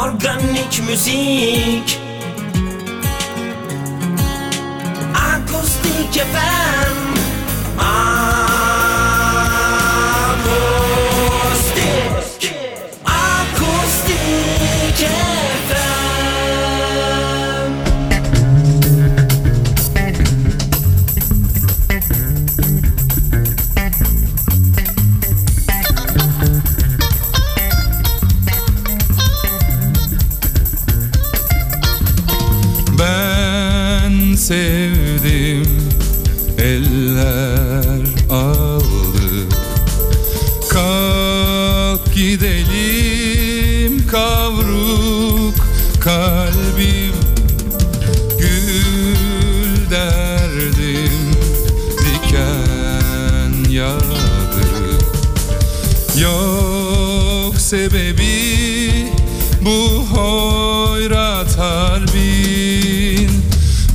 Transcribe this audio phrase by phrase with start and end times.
[0.00, 2.00] Organik müzik.
[5.14, 6.79] Akustik FM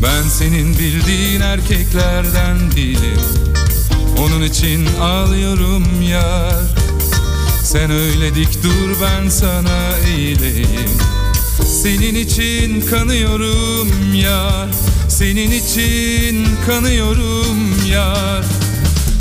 [0.05, 3.21] Ben senin bildiğin erkeklerden değilim.
[4.19, 6.63] Onun için ağlıyorum yar.
[7.63, 10.91] Sen öyle dik dur ben sana eğileyim.
[11.83, 14.69] Senin için kanıyorum yar.
[15.09, 18.45] Senin için kanıyorum yar.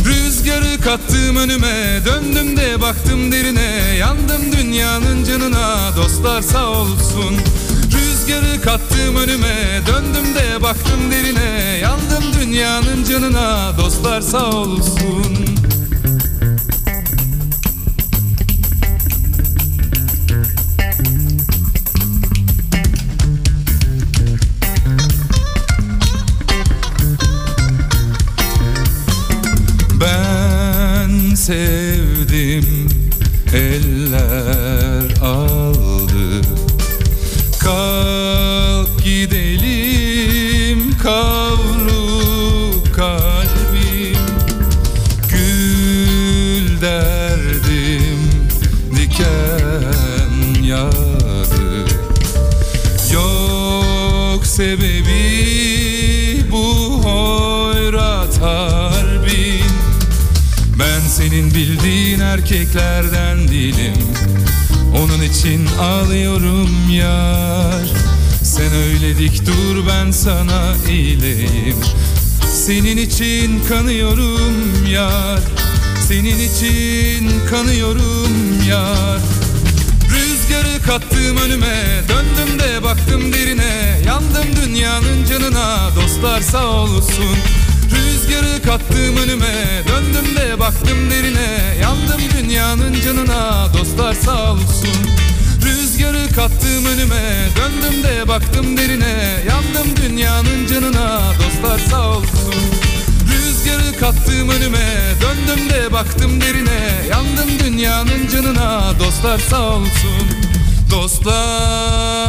[0.04, 3.96] Rüzgarı kattım önüme Döndüm de baktım derine.
[3.98, 7.36] Yandım dünyanın canına Dostlar sağ olsun
[8.24, 9.80] Rüzgarı kattım önüme.
[9.86, 11.78] Döndüm de baktım derine.
[11.82, 13.78] Yandım dünyanın canına.
[13.78, 15.24] Dostlar sağ olsun.
[30.00, 31.83] Ben sevdim
[46.84, 48.18] derdim
[48.96, 51.84] diken yağdı.
[53.12, 55.24] Yok sebebi
[56.50, 59.64] bu hoyrat harbin
[60.78, 63.94] Ben senin bildiğin erkeklerden değilim.
[64.96, 67.92] Onun için ağlıyorum yar.
[68.42, 71.76] Sen öyle dik dur ben sana eğileyim
[72.52, 75.53] Senin için kanıyorum yar
[76.08, 79.20] Senin için kanıyorum yar.
[80.10, 84.00] Rüzgarı kattım önüme Döndüm de baktım derine.
[84.06, 87.36] Yandım dünyanın canına Dostlar sağ olsun.
[87.94, 91.76] Rüzgarı kattım önüme Döndüm de baktım derine.
[91.82, 94.96] Yandım dünyanın canına Dostlar sağ olsun.
[95.64, 99.42] Rüzgarı kattım önüme Döndüm de baktım derine.
[99.48, 102.83] Yandım dünyanın canına Dostlar sağ olsun
[103.64, 105.14] Rüzgarı kattım önüme.
[105.20, 107.06] Döndüm de baktım derine.
[107.10, 108.98] Yandım dünyanın canına.
[109.00, 110.28] Dostlar sağ olsun.
[110.90, 112.23] Dostlar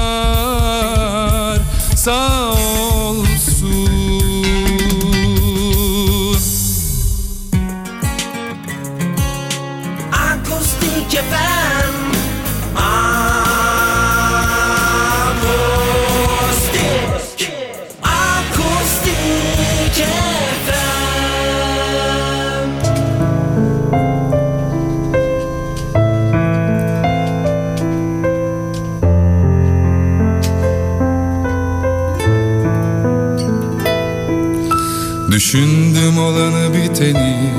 [35.55, 37.53] Düşündüm olanı biteni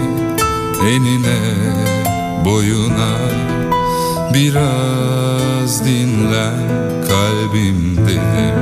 [0.88, 1.38] enine
[2.44, 3.16] boyuna.
[4.34, 6.58] Biraz dinlen
[7.08, 8.60] kalbim dedim.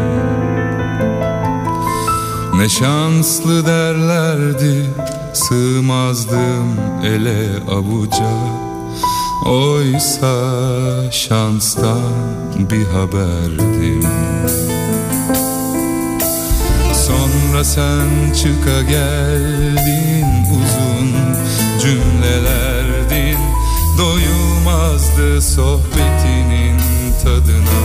[2.56, 4.86] Ne şanslı derlerdi
[5.32, 8.34] sığmazdım ele avuca.
[9.46, 10.32] Oysa
[11.10, 12.12] şanstan
[12.70, 14.04] bir haberdim
[17.54, 21.12] Sonra sen çıka geldin uzun
[21.82, 23.38] cümlelerdin
[23.98, 26.78] Doyulmazdı sohbetinin
[27.22, 27.84] tadına.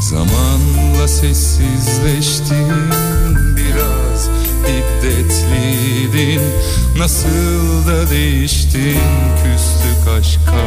[0.00, 2.90] Zamanla sessizleştin
[3.56, 4.30] biraz
[4.66, 6.42] hiddetliydin
[6.98, 9.00] Nasıl da değiştin
[9.42, 10.64] küstük aşka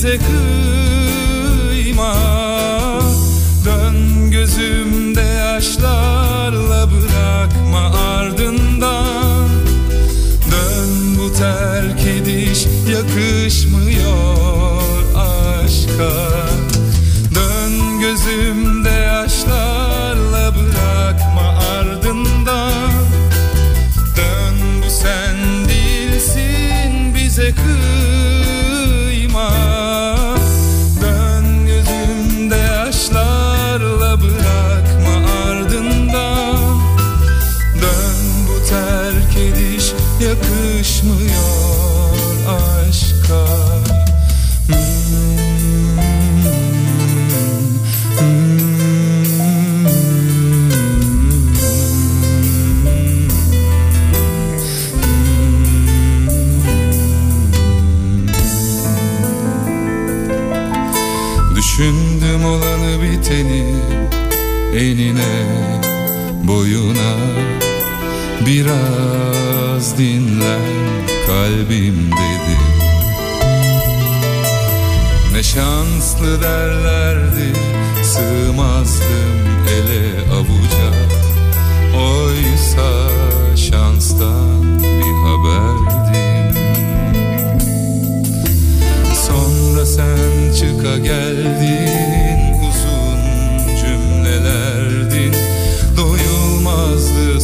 [0.00, 0.18] bize
[1.68, 2.14] kıyma.
[3.64, 4.99] Dön gözüm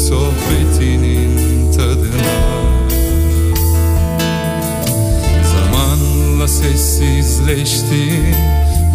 [0.08, 2.56] sohbetinin tadına.
[5.52, 8.34] Zamanla sessizleştin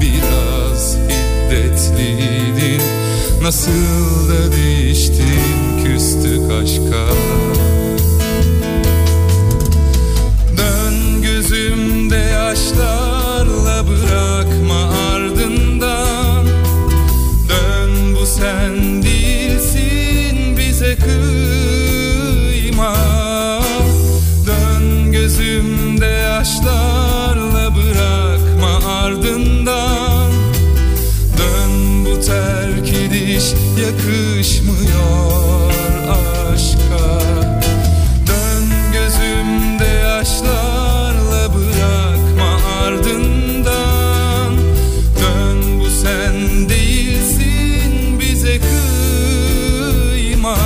[0.01, 2.81] Biraz hiddetliydin
[3.41, 7.07] Nasıl da değiştin küstük aşka
[33.91, 35.71] yakışmıyor
[36.09, 37.21] aşka.
[38.27, 44.57] Dön gözümde yaşlarla bırakma ardından.
[45.21, 48.59] Dön bu sen değilsin bize
[50.11, 50.57] kıyma.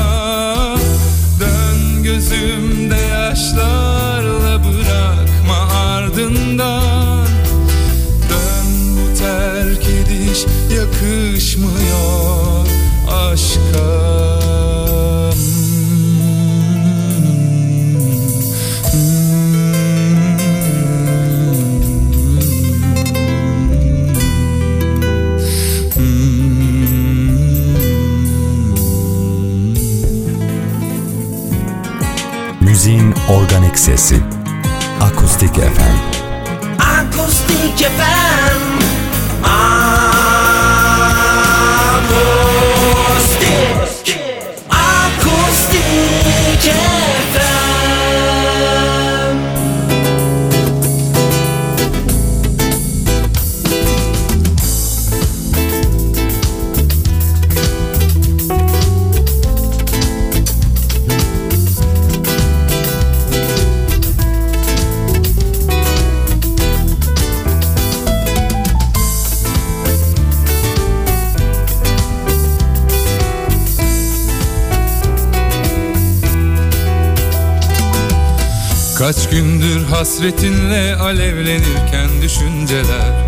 [1.39, 7.27] Dön gözümde yaşlarla bırakma ardından.
[8.29, 10.45] Dön bu terk ediş
[10.77, 11.94] yakışmıyor
[33.77, 34.21] sesi.
[34.99, 35.95] Akustik FM.
[36.79, 38.24] Akustik FM
[78.97, 83.27] Kaç gündür hasretinle alevlenirken düşünceler.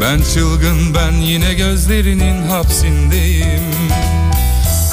[0.00, 3.62] Ben çılgın ben yine gözlerinin hapsindeyim.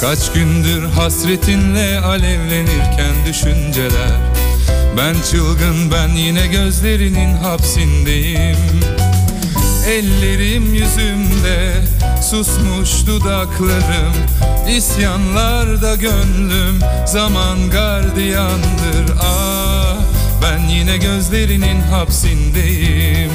[0.00, 4.20] Kaç gündür hasretinle alevlenirken düşünceler.
[4.96, 8.80] Ben çılgın ben yine gözlerinin hapsindeyim.
[9.88, 11.72] Ellerim yüzümde
[12.22, 14.14] susmuş dudaklarım.
[14.68, 19.14] İsyanlarda gönlüm zaman gardiyandır.
[19.22, 20.03] Ah
[20.44, 23.30] ben yine gözlerinin hapsindeyim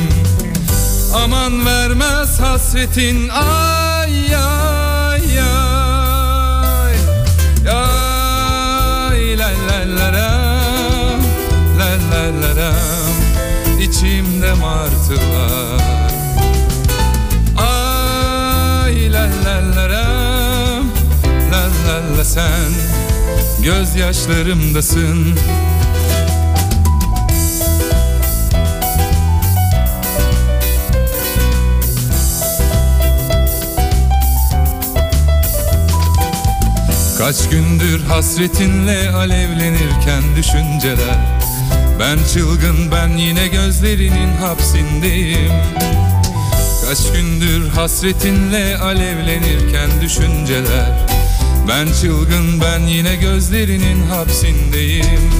[1.13, 6.95] Aman vermez hasretin ay ay ay
[7.73, 11.21] Ay la la la ram,
[11.79, 13.15] la la la ram.
[13.81, 16.11] İçimde martılar
[17.57, 20.85] Ay la la la ram,
[21.51, 22.71] la la la sen
[23.63, 25.35] Gözyaşlarımdasın
[37.29, 41.39] Kaç gündür hasretinle alevlenirken düşünceler.
[41.99, 45.51] Ben çılgın ben yine gözlerinin hapsindeyim.
[46.85, 51.07] Kaç gündür hasretinle alevlenirken düşünceler.
[51.67, 55.31] Ben çılgın ben yine gözlerinin hapsindeyim.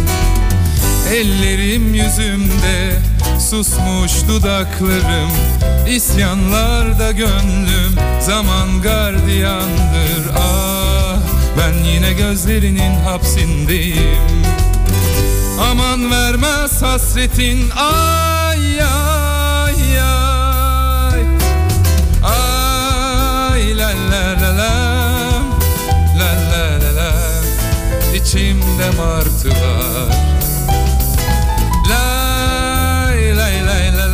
[1.13, 2.99] Ellerim yüzümde
[3.49, 5.31] susmuş dudaklarım.
[5.89, 10.29] İsyanlarda gönlüm zaman gardiyandır.
[10.37, 10.98] Ah
[11.57, 14.39] ben yine gözlerinin hapsindeyim.
[15.71, 21.21] Aman vermez hasretin ay ay ay.
[22.23, 24.73] Ay la la la la.
[26.19, 27.13] La la la la.
[28.15, 30.15] İçimde martı var.
[31.89, 34.13] Lay lay lay lay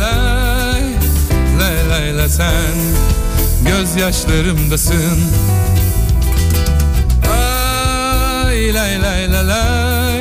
[1.60, 2.76] Lay lay lay la sen.
[3.66, 5.18] Gözyaşlarımdasın
[8.76, 10.20] lay lay lay lay.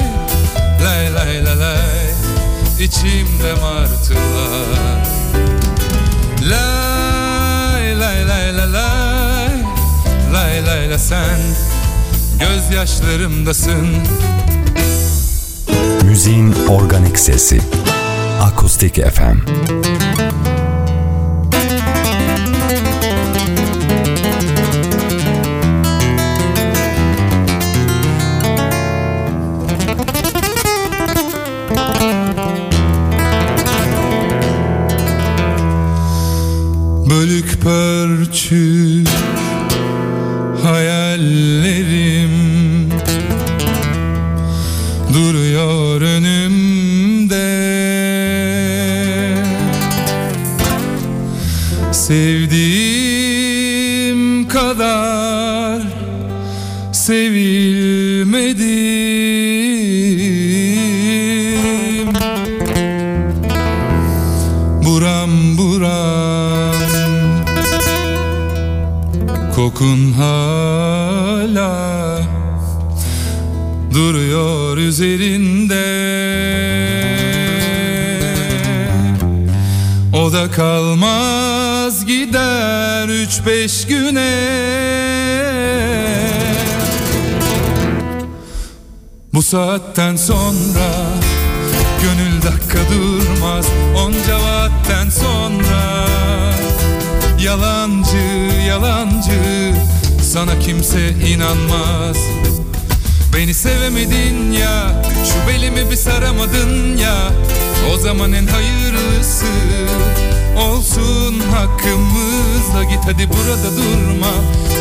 [0.84, 2.14] Lay lay lay lay.
[2.80, 5.08] İçimde martılar.
[6.42, 9.50] Lay lay lay lay lay.
[10.34, 11.40] Lay lay la sen
[12.40, 13.88] Gözyaşlarımdasın.
[16.04, 17.62] Müziğin organik sesi.
[18.42, 19.38] Akustik FM.
[58.36, 58.76] Sevilmedim
[64.86, 66.76] Buram buram.
[69.56, 71.72] Kokun hala
[73.94, 75.86] Duruyor üzerinde.
[80.14, 85.25] O da kalmaz gider üç beş güne
[89.36, 90.90] Bu saatten sonra
[92.02, 93.66] Gönül dakika durmaz.
[93.98, 96.06] Onca vaatten sonra
[97.40, 98.18] Yalancı
[98.68, 99.74] yalancı
[100.24, 102.18] Sana kimse inanmaz.
[103.34, 107.16] Beni sevemedin ya Şu belimi bir saramadın ya.
[107.94, 109.46] O zaman en hayırlısı
[110.58, 114.34] Olsun hakkımızla Git hadi burada durma.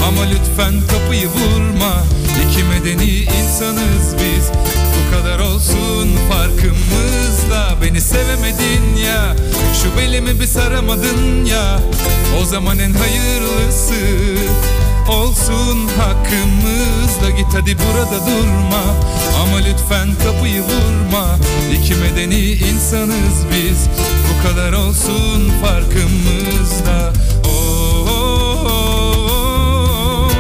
[0.09, 2.03] Ama lütfen kapıyı vurma.
[2.43, 4.51] İki medeni insanız biz.
[4.95, 7.75] Bu kadar olsun farkımızda.
[7.83, 9.37] Beni sevemedin ya.
[9.83, 11.81] Şu belimi bir saramadın ya.
[12.43, 13.95] O zaman en hayırlısı.
[15.09, 18.85] Olsun hakkımızda git hadi burada durma.
[19.43, 21.39] Ama lütfen kapıyı vurma.
[21.73, 23.89] İki medeni insanız biz
[24.49, 27.13] kadar olsun farkımızda.
[27.45, 30.31] Oh, oh, oh,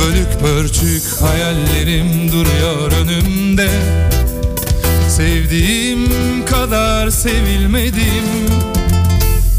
[0.00, 3.68] Bölük pörçük hayallerim duruyor önümde.
[5.08, 8.24] Sevdiğim kadar sevilmedim.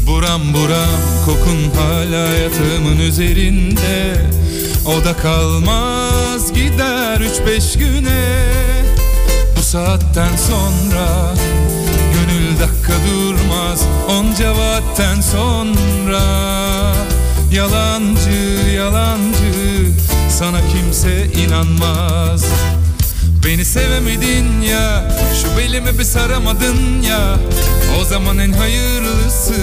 [0.06, 4.26] Buram buram kokun hala yatağımın üzerinde.
[4.86, 8.46] O da kalmaz gider üç beş güne.
[9.56, 11.34] Bu saatten sonra
[12.14, 13.80] Gönül dakika durmaz.
[14.08, 16.22] Onca vaatten sonra
[17.52, 19.54] Yalancı yalancı
[20.30, 22.44] sana kimse inanmaz
[23.44, 25.10] Beni sevemedin ya
[25.42, 27.38] Şu belimi bir saramadın ya.
[28.00, 29.54] O zaman en hayırlısı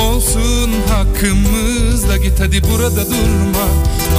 [0.00, 2.16] Olsun hakkımızda.
[2.16, 3.66] Git hadi burada durma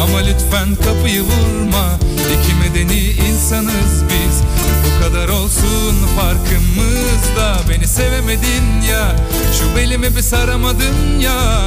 [0.03, 1.99] Ama lütfen kapıyı vurma.
[2.33, 4.41] İki medeni insanız biz
[4.85, 7.69] Bu kadar olsun farkımızda.
[7.69, 9.15] Beni sevemedin ya
[9.59, 11.61] Şu belimi bir saramadın ya.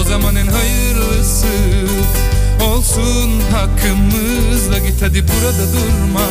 [0.00, 1.46] O zaman en hayırlısı
[2.60, 6.26] Olsun hakkımızla git hadi burada durma.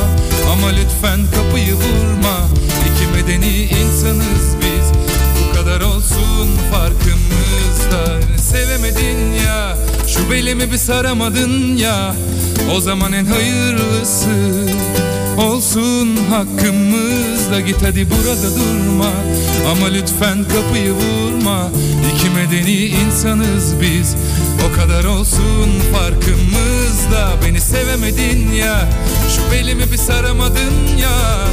[0.51, 2.47] Ama lütfen kapıyı vurma.
[2.81, 4.91] İki medeni insanız biz.
[5.39, 8.21] Bu kadar olsun farkımızda.
[8.37, 9.77] Sevemedin ya
[10.07, 12.15] Şu belimi bir saramadın ya.
[12.75, 14.29] O zaman en hayırlısı
[15.37, 19.11] Olsun hakkımızda git hadi burada durma.
[19.71, 21.71] Ama lütfen kapıyı vurma.
[22.15, 24.15] İki medeni insanız biz.
[24.69, 27.29] O kadar olsun farkımızda.
[27.45, 28.89] Beni sevemedin ya.
[29.35, 31.47] Şu belimi bir saramadın ya.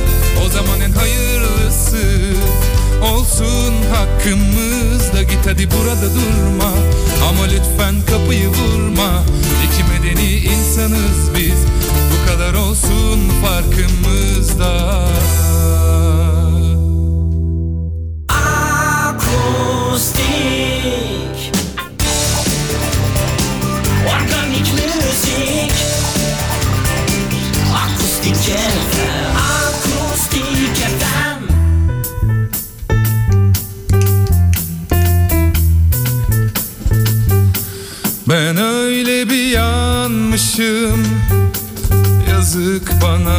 [0.47, 2.33] O zaman en hayırlısı
[3.03, 5.23] Olsun hakkımızda.
[5.23, 6.73] Git hadi burada durma.
[7.29, 9.23] Ama lütfen kapıyı vurma.
[9.65, 11.59] İki medeni insanız biz
[12.33, 14.99] kadar olsun farkımızda.
[19.09, 20.23] Akustik.
[24.07, 25.75] Organik müzik.
[27.75, 31.41] Akustik FM Akustik FM
[38.29, 41.32] Ben öyle bir yanmışım
[42.52, 43.38] Yazık bana.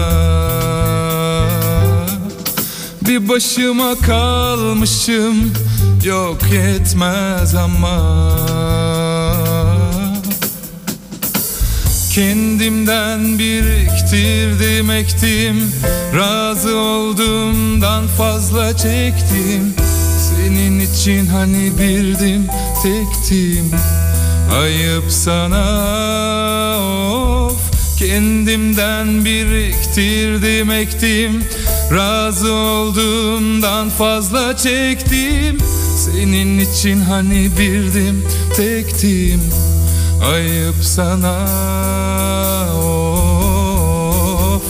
[3.01, 5.53] Bir başıma kalmışım
[6.05, 8.38] Yok yetmez ama.
[12.13, 15.72] Kendimden biriktirdim ektim
[16.15, 19.74] Razı olduğumdan fazla çektim.
[20.20, 22.48] Senin için hani birdim
[22.84, 23.72] tektim
[24.62, 26.33] Ayıp sana
[28.07, 31.43] Kendimden biriktirdim ektim.
[31.91, 35.57] Razı olduğumdan fazla çektim.
[35.98, 39.41] Senin için hani birdim tektim.
[40.33, 41.45] Ayıp sana
[42.75, 44.63] of.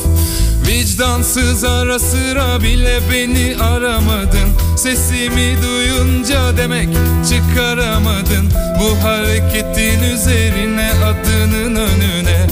[0.67, 4.49] Vicdansız ara sıra bile beni aramadın.
[4.77, 6.89] Sesimi duyunca demek
[7.29, 8.51] çıkaramadın.
[8.79, 12.42] Bu hareketin üzerine adının önüne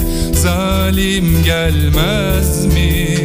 [0.42, 3.16] Zalim gelmez mi?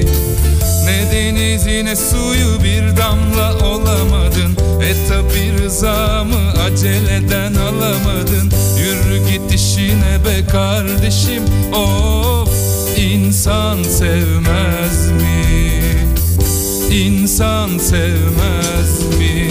[0.85, 10.25] Ne denizi ne suyu bir damla olamadın E tabi rızamı aceleden alamadın Yürü git işine
[10.25, 11.43] be kardeşim
[11.75, 12.49] Of
[12.99, 15.83] insan sevmez mi?
[16.91, 19.51] İnsan sevmez mi?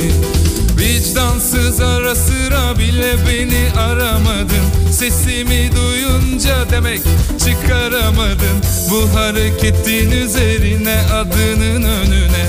[1.16, 4.92] Vicdansız ara sıra bile beni aramadın.
[4.92, 7.02] Sesimi duyunca demek
[7.40, 8.58] çıkaramadın.
[8.90, 12.46] Bu hareketin üzerine adının önüne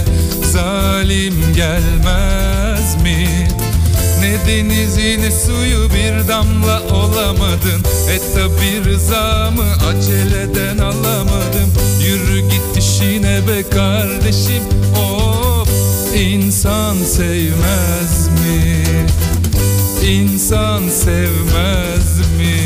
[0.53, 3.29] Zalim gelmez mi?
[4.21, 7.83] Ne denizi ne suyu bir damla olamadın.
[8.11, 14.63] E tabi rızamı aceleden alamadım Yürü git işine be kardeşim
[14.97, 15.56] Of
[16.17, 18.85] insan sevmez mi?
[20.09, 22.57] İnsan sevmez mi?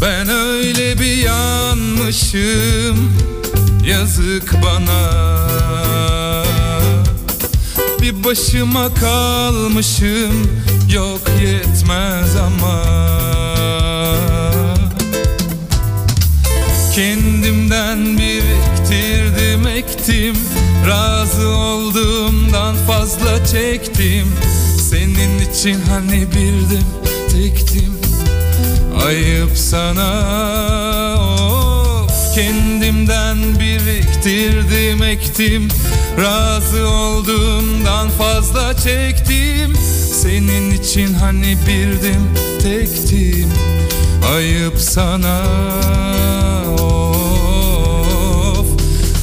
[0.00, 3.12] Ben öyle bir yanmışım
[3.86, 6.21] Yazık bana
[8.02, 10.50] Bir başıma kalmışım.
[10.94, 12.82] Yok yetmez ama.
[16.94, 20.36] Kendimden biriktirdim ektim.
[20.88, 24.26] Razı olduğumdan fazla çektim.
[24.90, 26.86] Senin için hani birdim
[27.32, 28.02] tektim
[29.06, 30.81] Ayıp sana
[32.34, 35.68] Kendimden biriktirdim ektim.
[36.18, 39.76] Razı olduğumdan fazla çektim.
[40.22, 42.30] Senin için hani birdim
[42.62, 43.52] tektim.
[44.34, 45.42] Ayıp sana
[46.80, 48.66] of.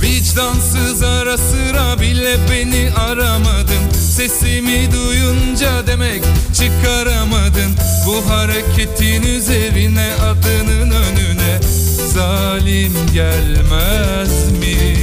[0.02, 3.90] Vicdansız ara sıra bile beni aramadın.
[4.16, 7.72] Sesimi duyunca demek çıkaramadın.
[8.08, 11.60] Bu hareketin üzerine adının önüne
[12.14, 14.96] Zalim gelmez mi?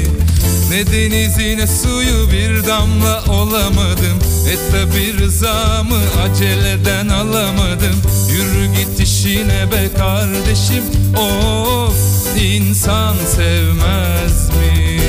[0.71, 4.19] Ne denizi suyu bir damla olamadım
[4.51, 10.85] Et tabi rızamı aceleden alamadım Yürü git işine be kardeşim
[11.17, 11.97] Of
[12.43, 15.01] insan sevmez mi?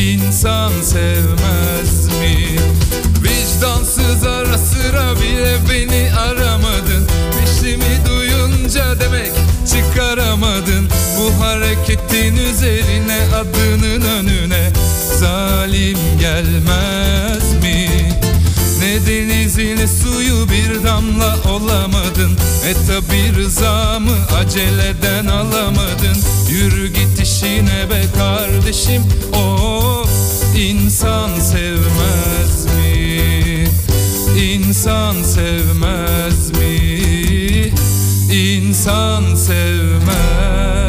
[0.00, 2.58] İnsan sevmez mi?
[3.22, 7.06] Vicdansız ara sıra bile beni aramadın
[7.40, 8.13] Peşimi
[8.74, 9.32] duyunca demek
[9.72, 14.70] çıkaramadın Bu hareketin üzerine adının önüne
[15.18, 17.88] Zalim gelmez mi?
[18.80, 22.32] Ne denizi suyu bir damla olamadın
[22.66, 26.16] E tabi rızamı aceleden alamadın
[26.50, 30.10] Yürü git işine be kardeşim Of
[30.56, 33.68] insan sevmez mi?
[34.38, 37.04] İnsan sevmez mi?
[38.34, 40.83] İnsan sevmez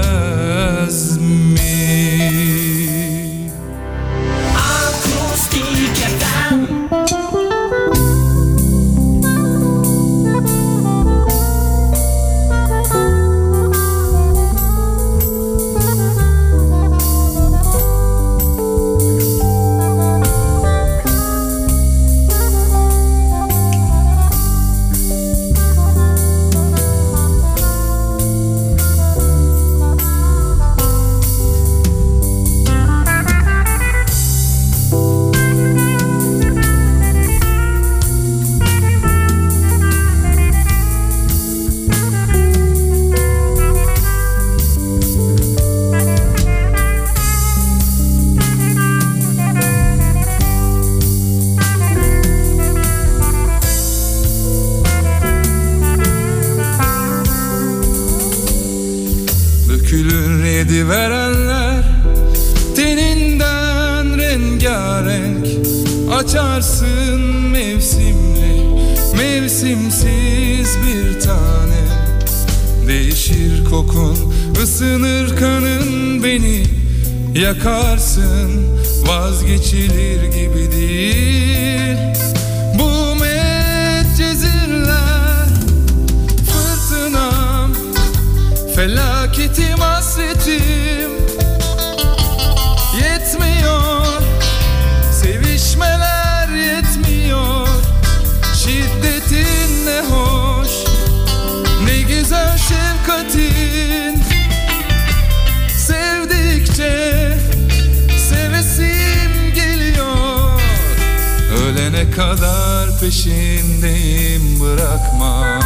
[112.16, 115.60] kadar peşindeyim bırakma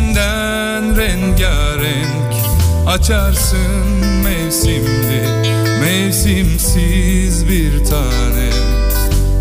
[0.00, 2.34] Teninden rengarenk
[2.86, 3.86] Açarsın
[4.24, 5.22] mevsimli
[5.80, 8.70] Mevsimsiz bir tanem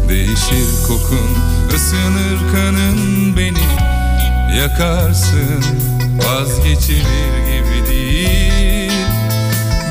[0.10, 1.30] Değişir kokun
[1.76, 3.67] ısınır kanın beni.
[4.60, 5.63] Yakarsın
[6.17, 8.91] vazgeçilir gibi değil.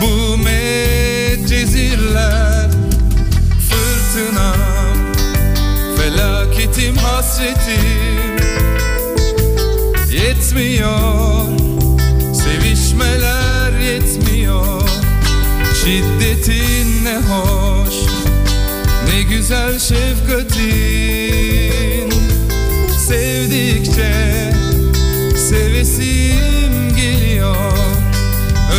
[0.02, 1.88] Bu medcezirler
[3.68, 4.98] Fırtınam
[5.96, 8.37] Felaketim hasretim
[10.38, 11.44] Yetmiyor.
[12.34, 14.88] Sevişmeler yetmiyor.
[15.84, 17.94] Şiddetin ne hoş
[19.06, 20.58] Ne güzel şefkatin.
[23.06, 24.52] Sevdikçe
[25.48, 27.78] Sevesim geliyor.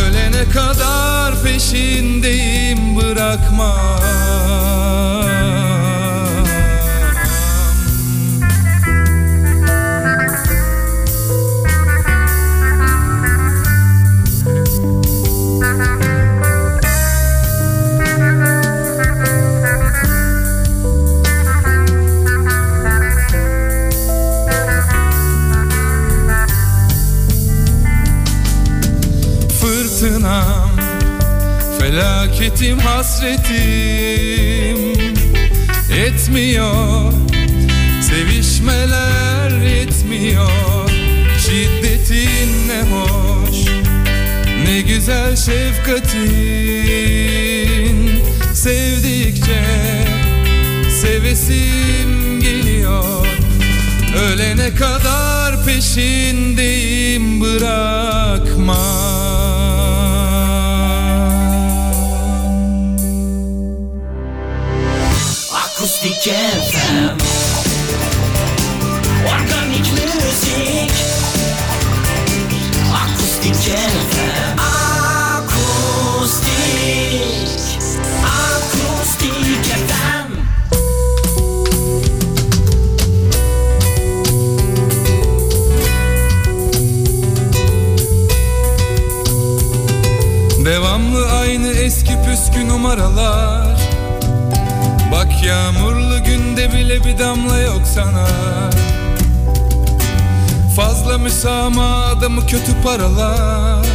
[0.02, 4.00] Ölene kadar peşindeyim bırakma
[32.40, 33.58] Felaketim hasretim
[36.06, 37.12] Etmiyor.
[38.02, 40.90] Sevişmeler yetmiyor
[41.38, 43.56] Şiddetin ne hoş
[44.64, 46.30] Ne güzel şefkatin.
[48.54, 49.64] Sevdikçe
[51.00, 53.26] Sevesim geliyor.
[54.16, 59.29] Ölene kadar peşindeyim bırakma
[66.20, 67.16] FM
[69.26, 70.92] Organik müzik.
[72.94, 74.58] Akustik FM
[75.30, 76.00] Akustik.
[78.24, 80.28] Akustik FM
[90.64, 93.69] Devamlı aynı eski püskü numaralar
[95.42, 98.26] yağmurlu günde bile bir damla yok sana.
[100.76, 103.86] Fazla müsamaha adamı kötü paralar.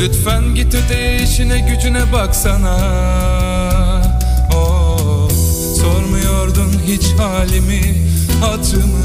[0.00, 2.76] Lütfen git öte işine gücüne baksana.
[4.56, 5.30] Oh,
[5.80, 7.80] Sormuyordun hiç halimi
[8.40, 9.04] hatırımı.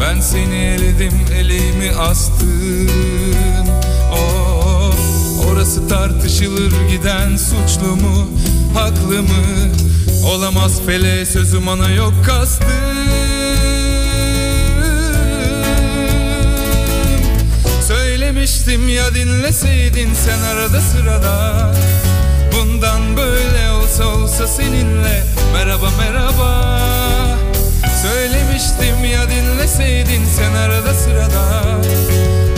[0.00, 2.90] Ben seni eledim eleğimi astım.
[4.12, 4.94] Oh,
[5.50, 8.28] Orası tartışılır giden suçlu mu
[8.74, 9.66] haklı mı
[10.26, 12.68] Olamaz fele sözüm ana yok kastım.
[17.88, 21.72] Söylemiştim ya dinleseydin sen arada sırada.
[22.52, 26.80] Bundan böyle olsa olsa seninle Merhaba Merhaba.
[28.02, 31.62] Söylemiştim ya dinleseydin sen arada sırada.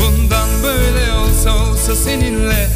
[0.01, 2.69] Bundan böyle olsa olsa seninle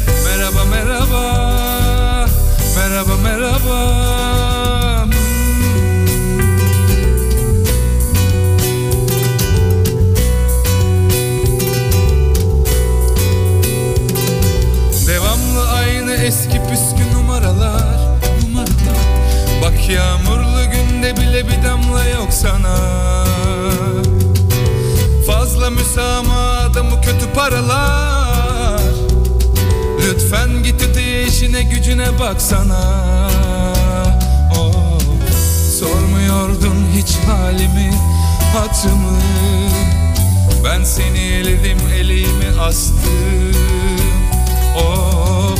[25.27, 28.81] Fazla müsamada mı kötü paralar.
[29.99, 30.81] Lütfen git
[31.33, 32.81] işine gücüne baksana.
[34.57, 34.99] Oh,
[35.79, 37.91] Sormuyordun hiç halimi
[38.53, 39.19] hatırımı.
[40.65, 43.53] Ben seni eledim eleğimi astım.
[44.77, 45.59] Of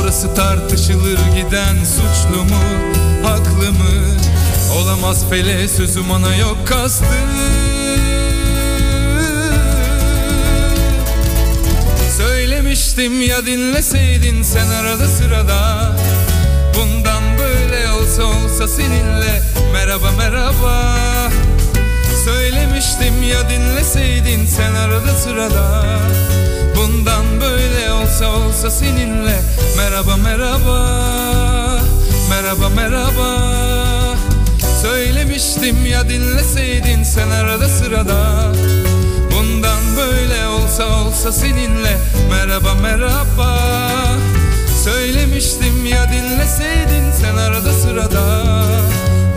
[0.00, 2.60] orası tartışılır giden suçlu mu
[3.22, 4.18] haklı mı?
[4.78, 7.04] Olamaz fele sözüm ona yok kastı
[12.78, 15.92] Söylemiştim ya dinleseydin sen arada sırada.
[16.74, 20.96] Bundan böyle olsa olsa seninle Merhaba merhaba.
[22.24, 25.84] Söylemiştim ya dinleseydin sen arada sırada.
[26.76, 29.40] Bundan böyle olsa olsa seninle
[29.76, 31.00] Merhaba merhaba.
[32.30, 33.38] Merhaba merhaba.
[34.82, 38.52] Söylemiştim ya dinleseydin sen arada sırada.
[39.32, 41.98] Bundan böyle olsa olsa seninle
[42.30, 43.58] Merhaba merhaba.
[44.84, 48.44] Söylemiştim ya dinleseydin sen arada sırada.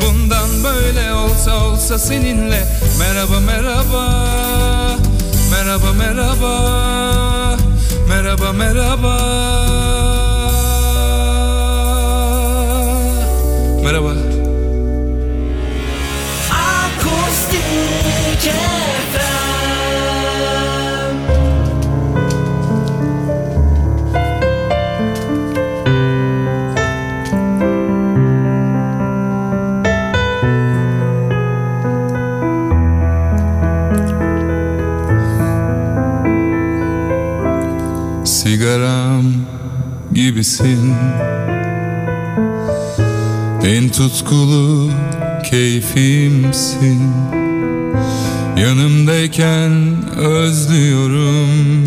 [0.02, 2.68] Bundan böyle olsa olsa seninle
[3.00, 4.28] Merhaba merhaba.
[5.52, 7.58] Merhaba merhaba.
[8.08, 9.18] Merhaba merhaba.
[13.84, 14.31] Merhaba
[38.42, 39.26] Sigaram
[40.14, 40.96] gibisin.
[43.64, 44.92] En tutkulu
[45.50, 47.02] keyfimsin.
[48.58, 49.72] Yanımdayken
[50.18, 51.86] özlüyorum.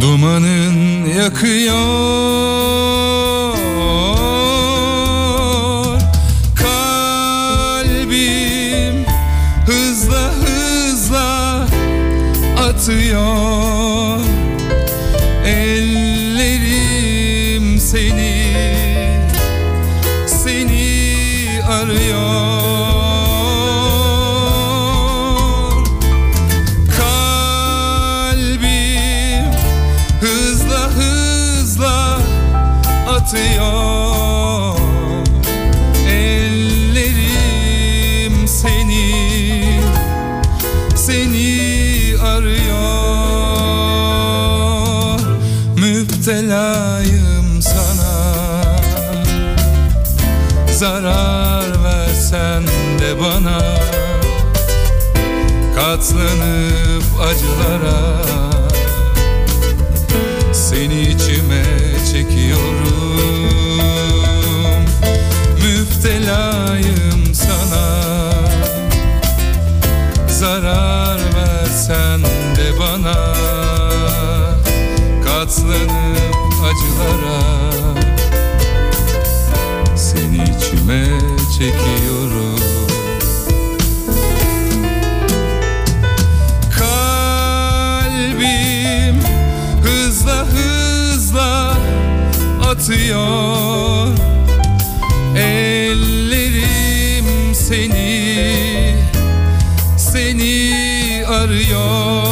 [0.00, 1.72] Dumanın yakıyor.
[6.56, 8.14] Kalbim
[9.66, 11.66] hızla hızla
[12.68, 13.81] atıyor
[50.82, 52.66] Zarar versen
[52.98, 53.60] de bana
[55.74, 58.22] Katlanıp acılara.
[60.52, 61.64] Seni içime
[62.12, 63.18] çekiyorum
[65.62, 67.86] Müptelayım sana.
[70.28, 72.22] Zarar versen
[72.56, 73.34] de bana
[75.24, 78.01] Katlanıp acılara
[80.12, 81.04] Seni içime
[81.58, 82.60] çekiyorum.
[87.62, 88.42] Kalbim
[89.82, 91.74] hızla hızla
[92.70, 94.08] atıyor.
[95.36, 98.96] Ellerim seni
[99.96, 100.72] seni
[101.26, 102.31] arıyor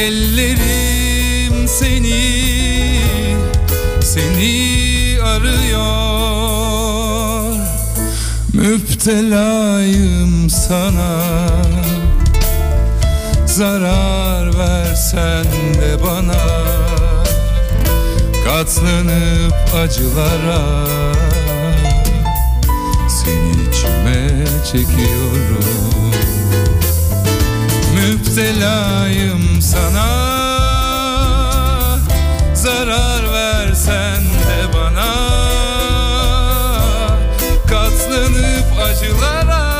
[0.00, 3.00] Ellerim seni
[4.02, 5.90] seni arıyor.
[8.52, 11.22] Müptelayım sana.
[13.46, 15.44] Zarar versen
[15.80, 16.44] de bana.
[18.44, 20.86] Katlanıp acılara.
[23.08, 26.19] Seni içime çekiyorum
[28.40, 30.08] müptelayım sana.
[32.54, 35.14] Zarar versen de bana.
[37.68, 39.70] Katlanıp acılara.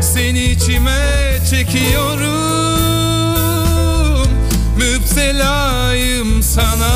[0.00, 2.28] Seni içime çekiyorum.
[4.76, 6.94] Müptelayım sana.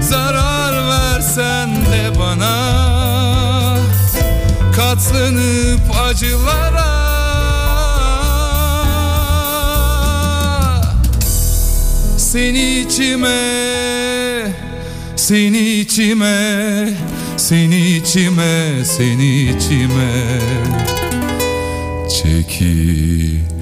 [0.00, 2.78] Zarar versen de bana.
[4.76, 6.77] Katlanıp acılara
[12.38, 13.38] Seni içime
[15.16, 16.88] Seni içime
[17.36, 20.40] Seni içime Seni içime
[22.08, 23.58] Çekiyorum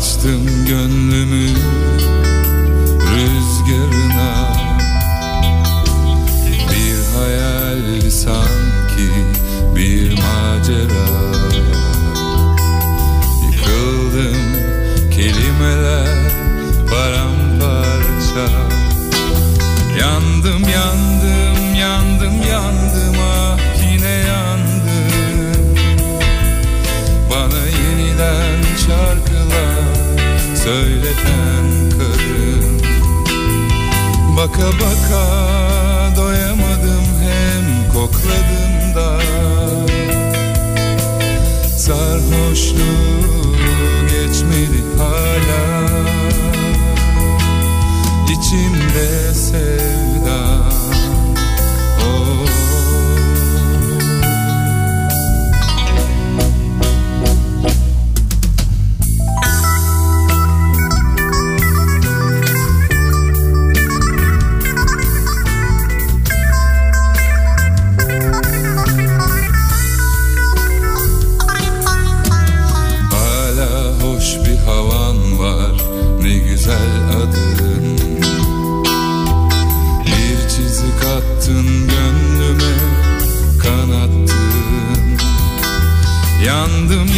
[0.00, 1.48] Açtım gönlümü
[3.12, 4.52] rüzgarına.
[6.70, 9.10] Bir hayal sanki
[9.76, 11.06] bir macera.
[13.44, 14.36] Yıkıldım
[15.10, 16.32] kelimeler
[16.90, 18.46] paramparça.
[20.00, 23.09] Yandım yandım yandım yandım
[34.60, 35.24] Baka baka
[36.16, 39.20] doyamadım hem kokladım da.
[41.76, 43.56] Sarhoşluğu
[44.02, 45.88] geçmedi hala.
[48.24, 50.19] İçimde sevda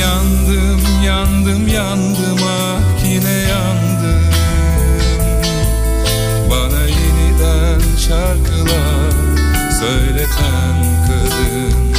[0.01, 4.22] Yandım yandım yandım ah yine yandım.
[6.51, 9.12] Bana yeniden şarkılar
[9.80, 10.76] söyleten
[11.07, 11.93] kadın.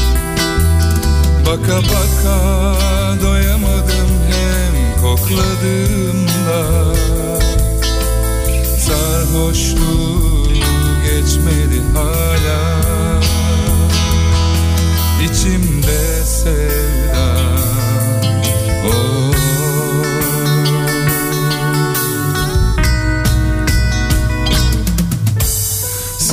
[1.46, 2.40] Baka baka
[3.22, 6.96] doyamadım hem kokladım da.
[8.78, 10.48] Sarhoşluğu
[11.04, 12.84] geçmedi hala.
[15.24, 17.33] İçimde sevda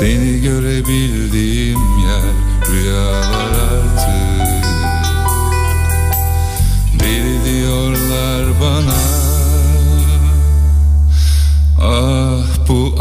[0.01, 2.33] Seni görebildiğim yer
[2.73, 4.55] rüyalar artık.
[7.01, 9.01] Deli diyorlar bana
[11.81, 12.95] Ah bu